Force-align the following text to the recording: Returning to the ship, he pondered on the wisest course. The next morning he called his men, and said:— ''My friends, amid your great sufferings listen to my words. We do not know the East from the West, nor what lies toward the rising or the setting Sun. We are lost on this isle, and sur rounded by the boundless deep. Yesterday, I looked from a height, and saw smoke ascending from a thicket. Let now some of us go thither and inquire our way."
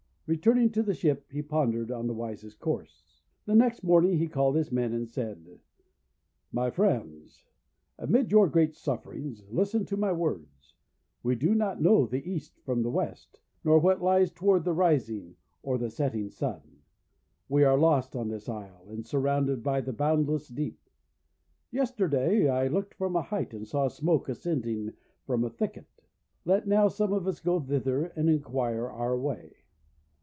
Returning 0.27 0.71
to 0.71 0.81
the 0.81 0.93
ship, 0.93 1.29
he 1.29 1.41
pondered 1.41 1.91
on 1.91 2.07
the 2.07 2.13
wisest 2.13 2.61
course. 2.61 3.03
The 3.43 3.53
next 3.53 3.83
morning 3.83 4.17
he 4.17 4.29
called 4.29 4.55
his 4.55 4.71
men, 4.71 4.93
and 4.93 5.09
said:— 5.09 5.59
''My 6.55 6.71
friends, 6.71 7.43
amid 7.99 8.31
your 8.31 8.47
great 8.47 8.73
sufferings 8.73 9.43
listen 9.49 9.85
to 9.87 9.97
my 9.97 10.13
words. 10.13 10.75
We 11.21 11.35
do 11.35 11.53
not 11.53 11.81
know 11.81 12.05
the 12.05 12.23
East 12.25 12.61
from 12.61 12.81
the 12.81 12.89
West, 12.89 13.41
nor 13.65 13.77
what 13.79 14.01
lies 14.01 14.31
toward 14.31 14.63
the 14.63 14.71
rising 14.71 15.35
or 15.63 15.77
the 15.77 15.89
setting 15.89 16.29
Sun. 16.29 16.61
We 17.49 17.65
are 17.65 17.77
lost 17.77 18.15
on 18.15 18.29
this 18.29 18.47
isle, 18.47 18.85
and 18.87 19.05
sur 19.05 19.19
rounded 19.19 19.61
by 19.61 19.81
the 19.81 19.91
boundless 19.91 20.47
deep. 20.47 20.79
Yesterday, 21.71 22.47
I 22.47 22.67
looked 22.69 22.93
from 22.93 23.17
a 23.17 23.21
height, 23.21 23.53
and 23.53 23.67
saw 23.67 23.89
smoke 23.89 24.29
ascending 24.29 24.93
from 25.27 25.43
a 25.43 25.49
thicket. 25.49 25.89
Let 26.45 26.69
now 26.69 26.87
some 26.87 27.11
of 27.11 27.27
us 27.27 27.41
go 27.41 27.59
thither 27.59 28.05
and 28.15 28.29
inquire 28.29 28.85
our 28.87 29.19
way." 29.19 29.57